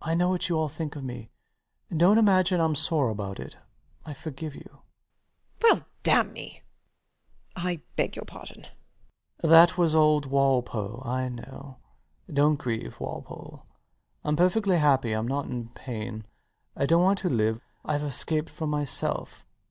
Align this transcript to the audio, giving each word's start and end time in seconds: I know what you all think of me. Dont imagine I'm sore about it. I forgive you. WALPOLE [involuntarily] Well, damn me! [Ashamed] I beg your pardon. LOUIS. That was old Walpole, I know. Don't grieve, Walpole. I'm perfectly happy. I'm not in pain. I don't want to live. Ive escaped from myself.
I 0.00 0.14
know 0.14 0.30
what 0.30 0.48
you 0.48 0.56
all 0.58 0.70
think 0.70 0.96
of 0.96 1.04
me. 1.04 1.28
Dont 1.94 2.18
imagine 2.18 2.58
I'm 2.58 2.74
sore 2.74 3.10
about 3.10 3.38
it. 3.38 3.58
I 4.06 4.14
forgive 4.14 4.54
you. 4.56 4.80
WALPOLE 5.60 5.60
[involuntarily] 5.60 5.60
Well, 5.80 5.88
damn 6.04 6.32
me! 6.32 6.62
[Ashamed] 7.54 7.66
I 7.66 7.82
beg 7.94 8.16
your 8.16 8.24
pardon. 8.24 8.62
LOUIS. 9.42 9.50
That 9.50 9.76
was 9.76 9.94
old 9.94 10.24
Walpole, 10.24 11.02
I 11.04 11.28
know. 11.28 11.76
Don't 12.32 12.56
grieve, 12.56 12.98
Walpole. 12.98 13.66
I'm 14.24 14.36
perfectly 14.36 14.78
happy. 14.78 15.12
I'm 15.12 15.28
not 15.28 15.44
in 15.44 15.68
pain. 15.68 16.24
I 16.74 16.86
don't 16.86 17.02
want 17.02 17.18
to 17.18 17.28
live. 17.28 17.60
Ive 17.84 18.04
escaped 18.04 18.48
from 18.48 18.70
myself. 18.70 19.44